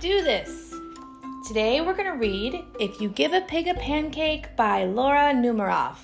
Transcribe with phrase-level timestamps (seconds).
[0.00, 0.74] do this.
[1.46, 5.98] Today we're going to read If You Give a Pig a Pancake by Laura Numeroff.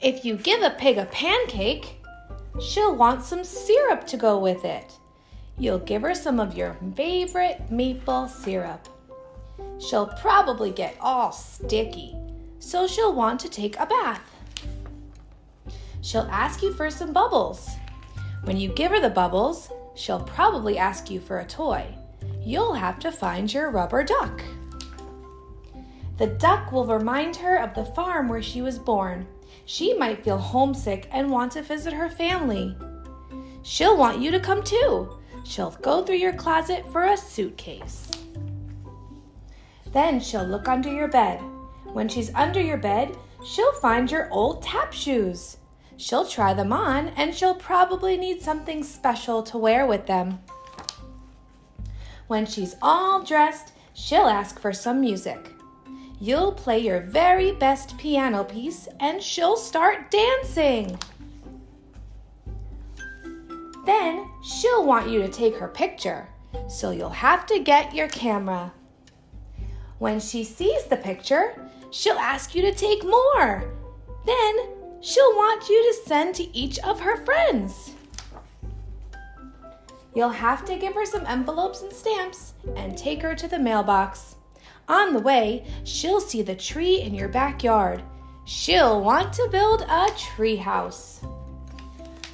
[0.00, 1.96] If you give a pig a pancake,
[2.60, 4.92] she'll want some syrup to go with it.
[5.58, 8.88] You'll give her some of your favorite maple syrup.
[9.80, 12.14] She'll probably get all sticky,
[12.60, 14.22] so she'll want to take a bath.
[16.02, 17.68] She'll ask you for some bubbles.
[18.44, 21.86] When you give her the bubbles, she'll probably ask you for a toy.
[22.44, 24.42] You'll have to find your rubber duck.
[26.18, 29.26] The duck will remind her of the farm where she was born.
[29.64, 32.76] She might feel homesick and want to visit her family.
[33.62, 35.18] She'll want you to come too.
[35.44, 38.08] She'll go through your closet for a suitcase.
[39.92, 41.40] Then she'll look under your bed.
[41.92, 45.58] When she's under your bed, she'll find your old tap shoes.
[45.96, 50.40] She'll try them on and she'll probably need something special to wear with them.
[52.26, 55.50] When she's all dressed, she'll ask for some music.
[56.20, 60.98] You'll play your very best piano piece and she'll start dancing.
[63.84, 66.28] Then she'll want you to take her picture,
[66.68, 68.72] so you'll have to get your camera.
[69.98, 71.54] When she sees the picture,
[71.90, 73.72] she'll ask you to take more.
[74.24, 74.56] Then
[75.02, 77.92] she'll want you to send to each of her friends.
[80.14, 84.36] You'll have to give her some envelopes and stamps and take her to the mailbox.
[84.88, 88.02] On the way, she'll see the tree in your backyard.
[88.44, 91.20] She'll want to build a tree house.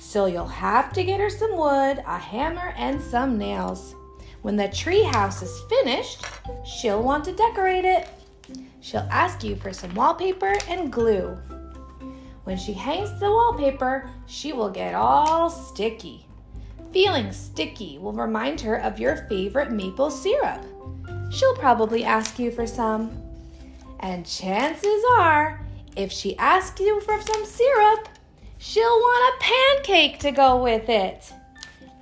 [0.01, 3.95] So you'll have to get her some wood, a hammer, and some nails.
[4.43, 6.25] When the tree house is finished,
[6.65, 8.09] she'll want to decorate it.
[8.81, 11.37] She'll ask you for some wallpaper and glue.
[12.49, 16.27] When she hangs the wallpaper, she will get all sticky.
[16.93, 20.65] Feeling sticky will remind her of your favorite maple syrup.
[21.31, 23.23] She'll probably ask you for some.
[24.01, 25.63] And chances are,
[25.95, 28.09] if she asks you for some syrup,
[28.57, 31.31] she'll want a pancake to go with it.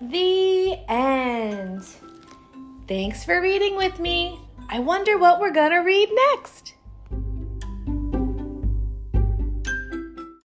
[0.00, 1.84] The end.
[2.86, 4.38] Thanks for reading with me.
[4.68, 6.74] I wonder what we're going to read next.